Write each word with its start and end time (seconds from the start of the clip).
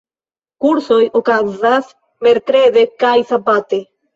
Kursoj 0.63 0.97
okazas 1.19 1.91
merkrede 2.29 2.87
kaj 3.05 3.17
sabate. 3.35 3.83